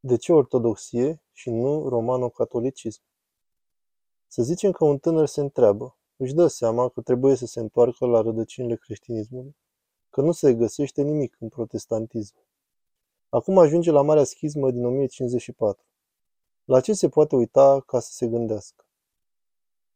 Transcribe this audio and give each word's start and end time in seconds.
De 0.00 0.16
ce 0.16 0.32
ortodoxie 0.32 1.22
și 1.32 1.50
nu 1.50 1.88
romano-catolicism? 1.88 3.02
Să 4.26 4.42
zicem 4.42 4.70
că 4.70 4.84
un 4.84 4.98
tânăr 4.98 5.26
se 5.26 5.40
întreabă, 5.40 5.96
își 6.16 6.34
dă 6.34 6.46
seama 6.46 6.88
că 6.88 7.00
trebuie 7.00 7.34
să 7.34 7.46
se 7.46 7.60
întoarcă 7.60 8.06
la 8.06 8.20
rădăcinile 8.20 8.76
creștinismului, 8.76 9.56
că 10.10 10.20
nu 10.20 10.32
se 10.32 10.54
găsește 10.54 11.02
nimic 11.02 11.36
în 11.40 11.48
protestantism. 11.48 12.34
Acum 13.28 13.58
ajunge 13.58 13.90
la 13.90 14.02
Marea 14.02 14.24
Schismă 14.24 14.70
din 14.70 14.84
1054. 14.84 15.84
La 16.64 16.80
ce 16.80 16.92
se 16.92 17.08
poate 17.08 17.36
uita 17.36 17.80
ca 17.80 18.00
să 18.00 18.12
se 18.12 18.26
gândească? 18.26 18.84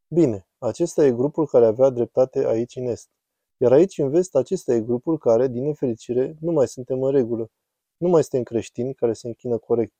Bine, 0.09 0.46
acesta 0.59 1.05
e 1.05 1.12
grupul 1.12 1.46
care 1.46 1.67
avea 1.67 1.91
dreptate 1.91 2.46
aici 2.46 2.77
în 2.77 2.87
Est. 2.87 3.09
Iar 3.57 3.73
aici 3.73 3.98
în 3.98 4.11
Vest, 4.11 4.35
acesta 4.35 4.75
e 4.75 4.80
grupul 4.80 5.19
care, 5.19 5.48
din 5.48 5.64
nefericire, 5.64 6.37
nu 6.41 6.53
mai 6.53 6.69
suntem 6.69 7.03
în 7.03 7.11
regulă. 7.11 7.51
Nu 8.01 8.09
mai 8.09 8.23
suntem 8.23 8.43
creștini 8.43 8.95
care 8.95 9.12
se 9.12 9.27
închină 9.27 9.59
corect, 9.59 9.93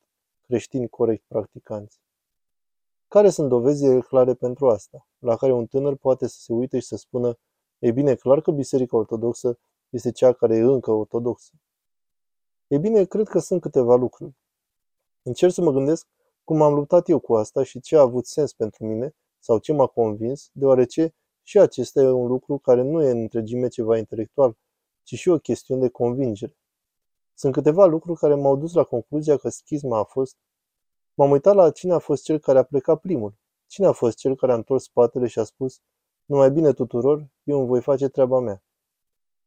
creștini 0.47 0.89
corect 0.89 1.25
practicanți. 1.29 2.01
Care 3.09 3.31
sunt 3.31 3.49
dovezile 3.49 4.01
clare 4.01 4.35
pentru 4.35 4.69
asta, 4.69 5.07
la 5.19 5.37
care 5.37 5.53
un 5.53 5.67
tânăr 5.67 5.97
poate 5.97 6.27
să 6.27 6.39
se 6.41 6.53
uite 6.53 6.79
și 6.79 6.87
să 6.87 6.97
spună, 6.97 7.39
e 7.79 7.91
bine, 7.91 8.15
clar 8.15 8.41
că 8.41 8.51
Biserica 8.51 8.97
Ortodoxă 8.97 9.59
este 9.91 10.13
cea 10.13 10.33
care 10.33 10.57
e 10.57 10.61
încă 10.61 10.91
ortodoxă. 10.91 11.53
E 12.67 12.79
bine, 12.79 13.05
cred 13.05 13.29
că 13.29 13.39
sunt 13.39 13.61
câteva 13.61 13.95
lucruri. 13.95 14.35
Încerc 15.23 15.53
să 15.53 15.63
mă 15.63 15.71
gândesc 15.71 16.07
cum 16.45 16.63
am 16.63 16.75
luptat 16.75 17.09
eu 17.09 17.19
cu 17.19 17.35
asta 17.35 17.63
și 17.63 17.81
ce 17.81 17.97
a 17.97 18.01
avut 18.01 18.27
sens 18.27 18.53
pentru 18.53 18.85
mine 18.85 19.15
sau 19.39 19.59
ce 19.59 19.73
m-a 19.73 19.87
convins, 19.87 20.51
deoarece 20.53 21.15
și 21.43 21.59
acesta 21.59 22.01
e 22.01 22.11
un 22.11 22.27
lucru 22.27 22.59
care 22.59 22.83
nu 22.83 23.03
e 23.03 23.11
în 23.11 23.19
întregime 23.19 23.69
ceva 23.69 23.99
intelectual, 23.99 24.57
ci 25.03 25.15
și 25.15 25.29
o 25.29 25.39
chestiune 25.39 25.81
de 25.81 25.89
convingere. 25.89 26.55
Sunt 27.41 27.53
câteva 27.53 27.85
lucruri 27.85 28.19
care 28.19 28.35
m-au 28.35 28.57
dus 28.57 28.73
la 28.73 28.85
concluzia 28.85 29.37
că 29.37 29.49
schisma 29.49 29.99
a 29.99 30.05
fost... 30.05 30.37
M-am 31.15 31.31
uitat 31.31 31.55
la 31.55 31.71
cine 31.71 31.93
a 31.93 31.99
fost 31.99 32.23
cel 32.23 32.39
care 32.39 32.59
a 32.59 32.63
plecat 32.63 33.01
primul. 33.01 33.35
Cine 33.67 33.87
a 33.87 33.93
fost 33.93 34.17
cel 34.17 34.37
care 34.37 34.53
a 34.53 34.55
întors 34.55 34.83
spatele 34.83 35.27
și 35.27 35.39
a 35.39 35.45
spus, 35.45 35.81
numai 36.25 36.51
bine 36.51 36.73
tuturor, 36.73 37.29
eu 37.43 37.59
îmi 37.59 37.67
voi 37.67 37.81
face 37.81 38.09
treaba 38.09 38.41
mea. 38.41 38.63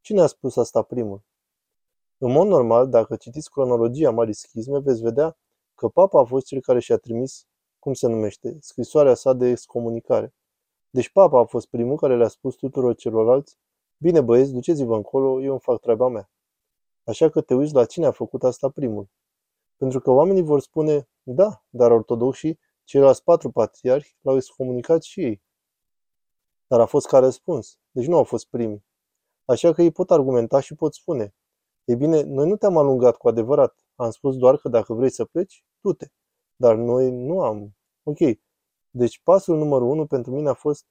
Cine 0.02 0.22
a 0.22 0.28
spus 0.28 0.56
asta 0.56 0.82
primul? 0.82 1.22
În 2.18 2.32
mod 2.32 2.48
normal, 2.48 2.90
dacă 2.90 3.16
citiți 3.16 3.52
cronologia 3.52 4.12
Marii 4.12 4.34
Schisme, 4.34 4.80
veți 4.80 5.02
vedea 5.02 5.38
că 5.76 5.88
papa 5.88 6.20
a 6.20 6.24
fost 6.24 6.46
cel 6.46 6.62
care 6.62 6.80
și-a 6.80 6.98
trimis, 6.98 7.46
cum 7.80 7.94
se 7.94 8.08
numește, 8.08 8.58
scrisoarea 8.62 9.14
sa 9.14 9.34
de 9.34 9.50
excomunicare. 9.50 10.34
Deci 10.90 11.10
papa 11.10 11.40
a 11.40 11.46
fost 11.46 11.68
primul 11.68 11.98
care 11.98 12.18
le-a 12.18 12.28
spus 12.28 12.56
tuturor 12.56 12.96
celorlalți, 12.96 13.58
bine 13.98 14.22
băieți, 14.22 14.52
duceți-vă 14.52 14.96
încolo, 14.96 15.42
eu 15.42 15.52
îmi 15.52 15.60
fac 15.60 15.80
treaba 15.80 16.08
mea. 16.08 16.28
Așa 17.04 17.30
că 17.30 17.42
te 17.42 17.54
uiți 17.54 17.74
la 17.74 17.86
cine 17.86 18.06
a 18.06 18.12
făcut 18.12 18.44
asta 18.44 18.70
primul. 18.70 19.10
Pentru 19.78 20.00
că 20.00 20.12
oamenii 20.12 20.42
vor 20.42 20.62
spune, 20.62 21.10
da, 21.24 21.64
dar 21.70 21.92
ortodoxii, 21.92 22.60
ceilalți 22.84 23.24
patru 23.24 23.52
patriarhi, 23.52 24.18
l-au 24.22 24.36
excomunicat 24.36 25.04
și 25.04 25.22
ei. 25.22 25.44
Dar 26.68 26.80
a 26.80 26.86
fost 26.86 27.08
ca 27.08 27.20
răspuns, 27.20 27.78
deci 27.92 28.06
nu 28.06 28.18
au 28.18 28.24
fost 28.24 28.48
primii. 28.48 28.86
Așa 29.46 29.74
că 29.74 29.82
ei 29.82 29.92
pot 29.92 30.12
argumenta 30.12 30.60
și 30.60 30.76
pot 30.76 30.94
spune, 30.94 31.36
ei 31.84 31.96
bine, 31.96 32.22
noi 32.22 32.48
nu 32.48 32.58
te-am 32.58 32.78
alungat 32.78 33.18
cu 33.18 33.28
adevărat, 33.28 33.86
am 33.96 34.10
spus 34.10 34.38
doar 34.38 34.58
că 34.58 34.70
dacă 34.70 34.94
vrei 34.94 35.10
să 35.10 35.26
pleci, 35.26 35.66
du-te. 35.82 36.08
Dar 36.56 36.76
noi 36.76 37.12
nu 37.12 37.42
am. 37.42 37.76
Ok. 38.04 38.18
Deci 38.90 39.22
pasul 39.24 39.58
numărul 39.58 39.90
unu 39.90 40.06
pentru 40.06 40.32
mine 40.32 40.50
a 40.50 40.54
fost 40.54 40.86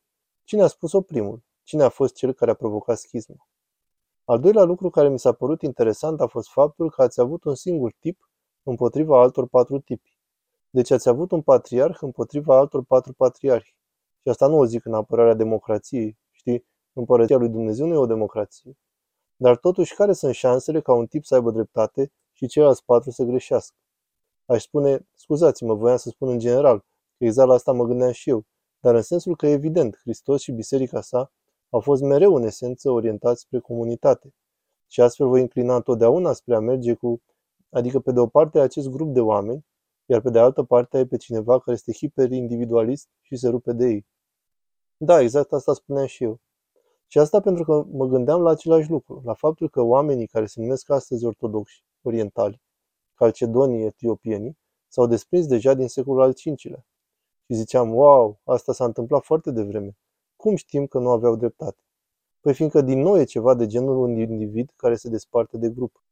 cine 0.45 0.63
a 0.63 0.67
spus-o 0.67 1.01
primul, 1.01 1.43
cine 1.63 1.83
a 1.83 1.89
fost 1.89 2.15
cel 2.15 2.33
care 2.33 2.51
a 2.51 2.55
provocat 2.55 2.99
schismul. 2.99 3.47
Al 4.25 4.41
doilea 4.41 4.63
lucru 4.63 4.91
care 4.91 5.09
mi 5.09 5.19
s-a 5.19 5.33
părut 5.33 5.63
interesant 5.63 6.21
a 6.21 6.27
fost 6.27 6.49
faptul 6.49 6.91
că 6.91 7.03
ați 7.03 7.21
avut 7.21 7.45
un 7.45 7.55
singur 7.55 7.93
tip 7.99 8.31
împotriva 8.63 9.21
altor 9.21 9.47
patru 9.47 9.79
tipi. 9.79 10.19
Deci 10.71 10.91
ați 10.91 11.09
avut 11.09 11.31
un 11.31 11.43
patriarh 11.43 11.99
împotriva 12.01 12.57
altor 12.57 12.85
patru 12.85 13.13
patriarhi. 13.13 13.77
Și 14.21 14.29
asta 14.29 14.47
nu 14.47 14.59
o 14.59 14.65
zic 14.65 14.85
în 14.85 14.95
apărarea 14.95 15.35
democrației, 15.35 16.19
știi? 16.31 16.67
Împărăția 16.93 17.37
lui 17.37 17.49
Dumnezeu 17.49 17.87
nu 17.87 17.95
e 17.95 17.97
o 17.97 18.07
democrație. 18.07 18.77
Dar 19.37 19.57
totuși, 19.57 19.95
care 19.95 20.13
sunt 20.13 20.35
șansele 20.35 20.81
ca 20.81 20.93
un 20.93 21.07
tip 21.07 21.25
să 21.25 21.35
aibă 21.35 21.51
dreptate 21.51 22.13
și 22.33 22.47
ceilalți 22.47 22.85
patru 22.85 23.11
să 23.11 23.25
greșească? 23.25 23.77
Aș 24.47 24.63
spune, 24.63 25.09
scuzați-mă, 25.15 25.75
voiam 25.75 25.97
să 25.97 26.09
spun 26.09 26.29
în 26.29 26.39
general, 26.39 26.79
că 27.19 27.25
exact 27.25 27.49
la 27.49 27.55
asta 27.55 27.73
mă 27.73 27.85
gândeam 27.85 28.13
și 28.13 28.31
eu, 28.31 28.45
dar 28.81 28.95
în 28.95 29.03
sensul 29.03 29.37
că, 29.37 29.47
evident, 29.47 29.99
Hristos 30.03 30.41
și 30.41 30.53
biserica 30.53 31.01
sa 31.01 31.33
au 31.73 31.81
fost 31.81 32.03
mereu 32.03 32.35
în 32.35 32.43
esență 32.43 32.91
orientați 32.91 33.41
spre 33.41 33.59
comunitate. 33.59 34.35
Și 34.87 35.01
astfel 35.01 35.29
voi 35.29 35.41
inclina 35.41 35.77
întotdeauna 35.77 36.33
spre 36.33 36.55
a 36.55 36.59
merge 36.59 36.95
cu, 36.95 37.23
adică 37.71 38.01
pe 38.01 38.13
de 38.13 38.21
o 38.21 38.27
parte 38.27 38.61
acest 38.61 38.89
grup 38.89 39.13
de 39.13 39.21
oameni, 39.21 39.67
iar 40.07 40.21
pe 40.21 40.31
de 40.31 40.39
altă 40.39 40.63
parte 40.63 40.97
ai 40.97 41.07
pe 41.07 41.17
cineva 41.17 41.59
care 41.59 41.73
este 41.73 41.93
hiperindividualist 41.93 43.09
și 43.21 43.37
se 43.37 43.49
rupe 43.49 43.73
de 43.73 43.87
ei. 43.87 44.07
Da, 44.97 45.21
exact 45.21 45.53
asta 45.53 45.73
spuneam 45.73 46.07
și 46.07 46.25
eu. 46.25 46.41
Și 47.07 47.19
asta 47.19 47.41
pentru 47.41 47.65
că 47.65 47.87
mă 47.91 48.07
gândeam 48.07 48.41
la 48.43 48.51
același 48.51 48.91
lucru, 48.91 49.23
la 49.25 49.35
faptul 49.35 49.69
că 49.69 49.81
oamenii 49.81 50.27
care 50.27 50.47
se 50.47 50.61
numesc 50.61 50.91
astăzi 50.91 51.25
ortodoxi, 51.25 51.85
orientali, 52.03 52.63
calcedonii, 53.15 53.85
etiopienii, 53.85 54.59
s-au 54.89 55.07
desprins 55.07 55.47
deja 55.47 55.75
din 55.75 55.89
secolul 55.89 56.23
al 56.23 56.33
V-lea. 56.45 56.87
Și 57.47 57.55
ziceam, 57.55 57.95
wow, 57.95 58.41
asta 58.45 58.73
s-a 58.73 58.85
întâmplat 58.85 59.23
foarte 59.23 59.51
devreme. 59.51 59.97
Cum 60.43 60.57
știm 60.57 60.87
că 60.87 60.99
nu 60.99 61.11
aveau 61.11 61.37
dreptate? 61.37 61.81
Păi 62.41 62.55
fiindcă 62.55 62.81
din 62.81 63.01
nou 63.01 63.19
e 63.19 63.25
ceva 63.25 63.55
de 63.55 63.67
genul 63.67 63.97
un 63.97 64.17
individ 64.17 64.73
care 64.77 64.95
se 64.95 65.09
desparte 65.09 65.59
de 65.59 65.69
grup. 65.69 66.05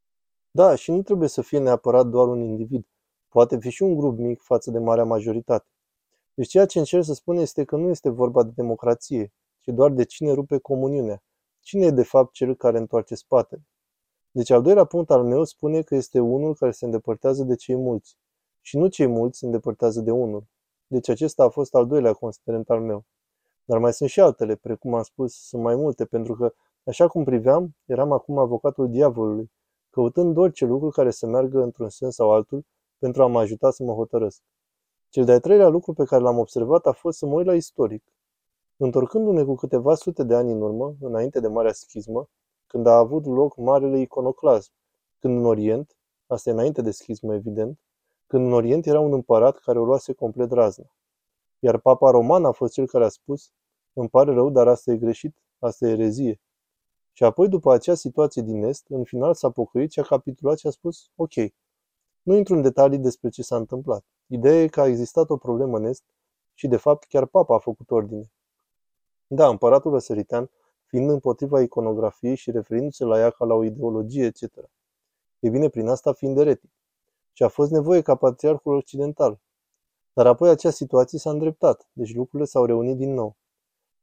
Da, 0.50 0.74
și 0.74 0.90
nu 0.90 1.02
trebuie 1.02 1.28
să 1.28 1.42
fie 1.42 1.58
neapărat 1.58 2.06
doar 2.06 2.28
un 2.28 2.40
individ. 2.40 2.86
Poate 3.28 3.58
fi 3.58 3.70
și 3.70 3.82
un 3.82 3.96
grup 3.96 4.18
mic 4.18 4.42
față 4.42 4.70
de 4.70 4.78
marea 4.78 5.04
majoritate. 5.04 5.66
Deci 6.34 6.48
ceea 6.48 6.66
ce 6.66 6.78
încerc 6.78 7.04
să 7.04 7.14
spun 7.14 7.36
este 7.36 7.64
că 7.64 7.76
nu 7.76 7.88
este 7.88 8.08
vorba 8.08 8.42
de 8.42 8.50
democrație, 8.54 9.32
ci 9.58 9.68
doar 9.68 9.90
de 9.90 10.04
cine 10.04 10.32
rupe 10.32 10.58
comuniunea. 10.58 11.22
Cine 11.60 11.86
e 11.86 11.90
de 11.90 12.04
fapt 12.04 12.32
cel 12.32 12.54
care 12.54 12.78
întoarce 12.78 13.14
spatele? 13.14 13.62
Deci 14.30 14.50
al 14.50 14.62
doilea 14.62 14.84
punct 14.84 15.10
al 15.10 15.24
meu 15.24 15.44
spune 15.44 15.82
că 15.82 15.94
este 15.94 16.20
unul 16.20 16.54
care 16.54 16.70
se 16.70 16.84
îndepărtează 16.84 17.42
de 17.42 17.54
cei 17.54 17.76
mulți. 17.76 18.16
Și 18.60 18.76
nu 18.76 18.88
cei 18.88 19.06
mulți 19.06 19.38
se 19.38 19.44
îndepărtează 19.44 20.00
de 20.00 20.10
unul. 20.10 20.44
Deci 20.86 21.08
acesta 21.08 21.44
a 21.44 21.48
fost 21.48 21.74
al 21.74 21.86
doilea 21.86 22.12
considerent 22.12 22.70
al 22.70 22.80
meu. 22.80 23.04
Dar 23.70 23.78
mai 23.78 23.92
sunt 23.92 24.10
și 24.10 24.20
altele, 24.20 24.56
precum 24.56 24.94
am 24.94 25.02
spus, 25.02 25.34
sunt 25.34 25.62
mai 25.62 25.74
multe, 25.74 26.04
pentru 26.04 26.34
că, 26.34 26.52
așa 26.84 27.08
cum 27.08 27.24
priveam, 27.24 27.76
eram 27.84 28.12
acum 28.12 28.38
avocatul 28.38 28.90
diavolului, 28.90 29.50
căutând 29.90 30.36
orice 30.36 30.64
lucru 30.64 30.88
care 30.88 31.10
să 31.10 31.26
meargă 31.26 31.62
într-un 31.62 31.88
sens 31.88 32.14
sau 32.14 32.30
altul 32.32 32.64
pentru 32.98 33.22
a 33.22 33.26
mă 33.26 33.40
ajuta 33.40 33.70
să 33.70 33.82
mă 33.82 33.92
hotărăsc. 33.92 34.42
Cel 35.08 35.24
de-al 35.24 35.40
treilea 35.40 35.68
lucru 35.68 35.92
pe 35.92 36.04
care 36.04 36.22
l-am 36.22 36.38
observat 36.38 36.86
a 36.86 36.92
fost 36.92 37.18
să 37.18 37.26
mă 37.26 37.34
uit 37.34 37.46
la 37.46 37.54
istoric. 37.54 38.04
Întorcându-ne 38.76 39.44
cu 39.44 39.54
câteva 39.54 39.94
sute 39.94 40.22
de 40.22 40.34
ani 40.34 40.52
în 40.52 40.62
urmă, 40.62 40.94
înainte 41.00 41.40
de 41.40 41.48
Marea 41.48 41.72
Schismă, 41.72 42.28
când 42.66 42.86
a 42.86 42.96
avut 42.96 43.24
loc 43.24 43.56
Marele 43.56 44.00
Iconoclasm, 44.00 44.72
când 45.18 45.38
în 45.38 45.44
Orient, 45.44 45.96
asta 46.26 46.50
e 46.50 46.52
înainte 46.52 46.82
de 46.82 46.90
schismă 46.90 47.34
evident, 47.34 47.78
când 48.26 48.46
în 48.46 48.52
Orient 48.52 48.86
era 48.86 49.00
un 49.00 49.12
împărat 49.12 49.58
care 49.58 49.78
o 49.78 49.84
luase 49.84 50.12
complet 50.12 50.52
razna. 50.52 50.86
Iar 51.58 51.78
papa 51.78 52.10
roman 52.10 52.44
a 52.44 52.50
fost 52.50 52.72
cel 52.72 52.86
care 52.86 53.04
a 53.04 53.08
spus, 53.08 53.50
îmi 54.00 54.08
pare 54.08 54.32
rău, 54.32 54.50
dar 54.50 54.68
asta 54.68 54.90
e 54.90 54.96
greșit, 54.96 55.36
asta 55.58 55.86
e 55.86 55.90
erezie. 55.90 56.40
Și 57.12 57.24
apoi, 57.24 57.48
după 57.48 57.72
acea 57.72 57.94
situație 57.94 58.42
din 58.42 58.64
Est, 58.64 58.84
în 58.88 59.04
final 59.04 59.34
s-a 59.34 59.50
pocăit 59.50 59.92
și 59.92 60.00
a 60.00 60.02
capitulat 60.02 60.58
și 60.58 60.66
a 60.66 60.70
spus, 60.70 61.10
ok, 61.16 61.34
nu 62.22 62.34
intru 62.36 62.54
în 62.54 62.62
detalii 62.62 62.98
despre 62.98 63.28
ce 63.28 63.42
s-a 63.42 63.56
întâmplat. 63.56 64.04
Ideea 64.26 64.62
e 64.62 64.66
că 64.66 64.80
a 64.80 64.86
existat 64.86 65.30
o 65.30 65.36
problemă 65.36 65.76
în 65.76 65.84
Est 65.84 66.04
și, 66.54 66.68
de 66.68 66.76
fapt, 66.76 67.04
chiar 67.04 67.26
papa 67.26 67.54
a 67.54 67.58
făcut 67.58 67.90
ordine. 67.90 68.30
Da, 69.26 69.48
împăratul 69.48 69.92
răsăritean, 69.92 70.50
fiind 70.86 71.10
împotriva 71.10 71.60
iconografiei 71.60 72.34
și 72.34 72.50
referindu-se 72.50 73.04
la 73.04 73.18
ea 73.18 73.30
ca 73.30 73.44
la 73.44 73.54
o 73.54 73.64
ideologie, 73.64 74.24
etc. 74.24 74.42
E 75.38 75.48
bine, 75.48 75.68
prin 75.68 75.88
asta 75.88 76.12
fiind 76.12 76.38
eretic. 76.38 76.70
Și 77.32 77.42
a 77.42 77.48
fost 77.48 77.70
nevoie 77.70 78.00
ca 78.00 78.14
patriarhul 78.14 78.74
occidental. 78.74 79.40
Dar 80.12 80.26
apoi 80.26 80.48
acea 80.48 80.70
situație 80.70 81.18
s-a 81.18 81.30
îndreptat, 81.30 81.88
deci 81.92 82.14
lucrurile 82.14 82.48
s-au 82.48 82.64
reunit 82.64 82.96
din 82.96 83.14
nou. 83.14 83.36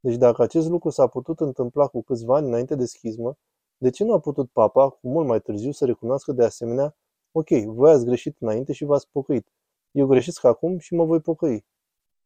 Deci 0.08 0.18
dacă 0.18 0.42
acest 0.42 0.68
lucru 0.68 0.90
s-a 0.90 1.08
putut 1.08 1.40
întâmpla 1.40 1.88
cu 1.88 2.02
câțiva 2.02 2.36
ani 2.36 2.48
înainte 2.48 2.76
de 2.76 2.86
schismă, 2.86 3.38
de 3.78 3.90
ce 3.90 4.04
nu 4.04 4.14
a 4.14 4.20
putut 4.20 4.50
papa, 4.50 4.90
cu 4.90 5.08
mult 5.08 5.28
mai 5.28 5.42
târziu, 5.42 5.72
să 5.72 5.86
recunoască 5.86 6.32
de 6.32 6.44
asemenea, 6.44 6.96
ok, 7.32 7.50
voi 7.50 7.92
ați 7.92 8.06
greșit 8.06 8.38
înainte 8.40 8.74
și 8.74 8.86
v-ați 8.86 9.10
pocăit. 9.12 9.48
Eu 9.92 10.08
greșesc 10.08 10.44
acum 10.44 10.78
și 10.78 10.94
mă 10.94 11.06
voi 11.06 11.20
pocăi. 11.20 11.66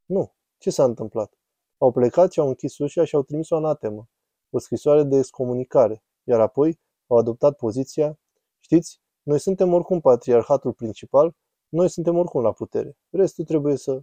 Nu. 0.05 0.33
Ce 0.57 0.69
s-a 0.69 0.83
întâmplat? 0.83 1.33
Au 1.77 1.91
plecat 1.91 2.31
și 2.31 2.39
au 2.39 2.47
închis 2.47 2.77
ușa 2.77 3.03
și 3.03 3.15
au 3.15 3.21
trimis 3.21 3.49
o 3.49 3.55
anatemă, 3.55 4.09
o 4.49 4.59
scrisoare 4.59 5.03
de 5.03 5.17
excomunicare, 5.17 6.03
iar 6.23 6.39
apoi 6.39 6.79
au 7.07 7.17
adoptat 7.17 7.55
poziția, 7.55 8.19
știți, 8.59 9.01
noi 9.23 9.39
suntem 9.39 9.73
oricum 9.73 9.99
patriarhatul 9.99 10.73
principal, 10.73 11.35
noi 11.69 11.89
suntem 11.89 12.17
oricum 12.17 12.41
la 12.41 12.51
putere. 12.51 12.97
Restul 13.09 13.45
trebuie 13.45 13.75
să... 13.75 14.01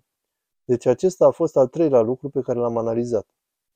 Deci 0.65 0.87
acesta 0.87 1.27
a 1.27 1.31
fost 1.31 1.57
al 1.57 1.67
treilea 1.67 2.01
lucru 2.01 2.29
pe 2.29 2.41
care 2.41 2.59
l-am 2.59 2.77
analizat. 2.77 3.27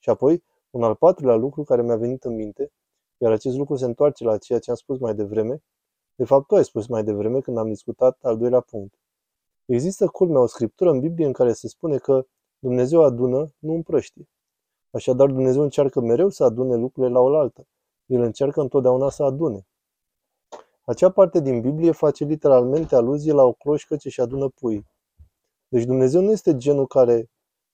Și 0.02 0.10
apoi, 0.10 0.44
un 0.70 0.82
al 0.82 0.94
patrulea 0.94 1.34
lucru 1.34 1.62
care 1.62 1.82
mi-a 1.82 1.96
venit 1.96 2.24
în 2.24 2.34
minte, 2.34 2.72
iar 3.18 3.32
acest 3.32 3.56
lucru 3.56 3.76
se 3.76 3.84
întoarce 3.84 4.24
la 4.24 4.38
ceea 4.38 4.58
ce 4.58 4.70
am 4.70 4.76
spus 4.76 4.98
mai 4.98 5.14
devreme, 5.14 5.62
de 6.14 6.24
fapt 6.24 6.46
tu 6.46 6.54
ai 6.54 6.64
spus 6.64 6.86
mai 6.86 7.04
devreme 7.04 7.40
când 7.40 7.58
am 7.58 7.68
discutat 7.68 8.18
al 8.22 8.38
doilea 8.38 8.60
punct. 8.60 8.94
Există 9.64 10.06
culmea 10.06 10.40
o 10.40 10.46
scriptură 10.46 10.90
în 10.90 11.00
Biblie 11.00 11.26
în 11.26 11.32
care 11.32 11.52
se 11.52 11.68
spune 11.68 11.98
că 11.98 12.26
Dumnezeu 12.58 13.02
adună, 13.02 13.52
nu 13.58 13.74
împrăștie. 13.74 14.28
Așadar, 14.90 15.26
Dumnezeu 15.26 15.62
încearcă 15.62 16.00
mereu 16.00 16.28
să 16.28 16.44
adune 16.44 16.76
lucrurile 16.76 17.12
la 17.12 17.20
oaltă. 17.20 17.66
El 18.06 18.20
încearcă 18.20 18.60
întotdeauna 18.60 19.10
să 19.10 19.22
adune. 19.22 19.66
Acea 20.84 21.10
parte 21.10 21.40
din 21.40 21.60
Biblie 21.60 21.90
face 21.90 22.24
literalmente 22.24 22.94
aluzie 22.94 23.32
la 23.32 23.42
o 23.42 23.52
cloșcă 23.52 23.96
ce 23.96 24.08
și 24.08 24.20
adună 24.20 24.48
pui. 24.48 24.86
Deci 25.68 25.84
Dumnezeu 25.84 26.20
nu 26.20 26.30
este 26.30 26.56
genul 26.56 26.86
care, 26.86 27.30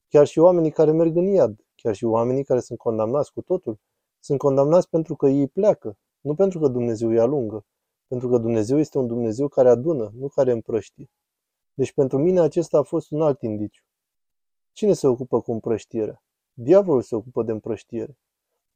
chiar 0.09 0.27
și 0.27 0.39
oamenii 0.39 0.71
care 0.71 0.93
merg 0.93 1.17
în 1.17 1.27
iad, 1.27 1.63
chiar 1.83 1.95
și 1.95 2.05
oamenii 2.05 2.45
care 2.45 2.61
sunt 2.61 2.79
condamnați 2.79 3.33
cu 3.33 3.41
totul, 3.41 3.79
sunt 4.21 4.39
condamnați 4.39 4.89
pentru 4.89 5.17
că 5.17 5.29
ei 5.29 5.49
pleacă, 5.49 5.99
nu 6.21 6.35
pentru 6.35 6.59
că 6.59 6.69
Dumnezeu 6.69 7.09
îi 7.09 7.19
alungă, 7.19 7.65
pentru 8.07 8.29
că 8.29 8.39
Dumnezeu 8.39 8.79
este 8.79 8.99
un 8.99 9.07
Dumnezeu 9.07 9.49
care 9.49 9.69
adună, 9.69 10.13
nu 10.15 10.29
care 10.29 10.53
împrăștie. 10.53 11.11
Deci 11.75 11.93
pentru 11.93 12.19
mine 12.19 12.41
acesta 12.41 12.79
a 12.79 12.83
fost 12.83 13.11
un 13.11 13.23
alt 13.23 13.43
indiciu. 13.43 13.83
Cine 14.73 14.93
se 14.93 15.07
ocupă 15.07 15.41
cu 15.41 15.53
împrăștierea? 15.53 16.23
Diavolul 16.53 17.03
se 17.03 17.15
ocupă 17.15 17.43
de 17.43 17.53
împrăștiere. 17.53 18.19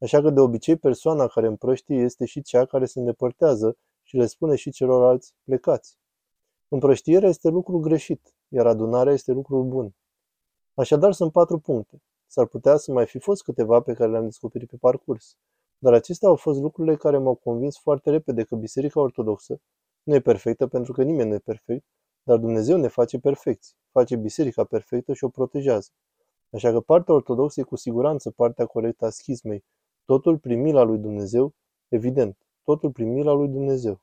Așa 0.00 0.20
că 0.20 0.31
de 0.31 0.40
obicei 0.40 0.76
persoana 0.76 1.26
care 1.26 1.46
împrăștie 1.46 1.96
este 1.96 2.25
și 2.25 2.43
cea 2.43 2.64
care 2.64 2.84
se 2.84 2.98
îndepărtează 2.98 3.76
și 4.02 4.16
le 4.16 4.26
spune 4.26 4.56
și 4.56 4.70
celorlalți 4.70 5.34
plecați. 5.44 5.98
Împrăștierea 6.69 7.28
este 7.28 7.48
lucru 7.48 7.78
greșit, 7.78 8.34
iar 8.48 8.66
adunarea 8.66 9.12
este 9.12 9.32
lucru 9.32 9.64
bun. 9.64 9.94
Așadar 10.75 11.12
sunt 11.12 11.32
patru 11.32 11.58
puncte. 11.58 12.02
S-ar 12.32 12.46
putea 12.46 12.76
să 12.76 12.93
mai 12.93 13.06
fi 13.06 13.19
fost 13.19 13.43
câteva 13.43 13.81
pe 13.81 13.93
care 13.93 14.11
le-am 14.11 14.25
descoperit 14.25 14.69
pe 14.69 14.76
parcurs. 14.81 15.37
Dar 15.79 15.93
acestea 15.93 16.29
au 16.29 16.37
fost 16.37 16.61
lucrurile 16.61 16.96
care 16.96 17.19
m-au 17.19 17.34
convins 17.34 17.79
foarte 17.79 18.11
repede 18.11 18.43
că 18.44 18.55
Biserica 18.55 19.00
Ortodoxă 19.00 19.61
nu 20.02 20.14
e 20.14 20.20
perfectă 20.20 20.67
pentru 20.67 20.93
că 20.93 21.02
nimeni 21.02 21.29
nu 21.29 21.34
e 21.34 21.38
perfect, 21.38 21.84
dar 22.23 22.38
Dumnezeu 22.38 22.76
ne 22.76 22.88
face 22.88 23.19
perfecți, 23.19 23.76
face 23.90 24.17
biserica 24.17 24.64
perfectă 24.64 25.12
și 25.12 25.25
o 25.25 25.29
protejează. 25.29 25.88
Așa 26.50 26.70
că 26.70 26.81
partea 26.81 27.14
ortodoxă 27.14 27.61
e 27.61 27.62
cu 27.62 27.76
siguranță 27.76 28.31
partea 28.31 28.67
corectă 28.67 29.05
a 29.05 29.11
schismei. 29.11 29.64
Totul 30.05 30.38
prin 30.38 30.61
mila 30.61 30.82
lui 30.82 30.99
Dumnezeu, 30.99 31.55
evident, 31.88 32.37
totul 32.62 32.90
prin 32.90 33.12
mila 33.12 33.32
lui 33.32 33.49
Dumnezeu. 33.49 34.00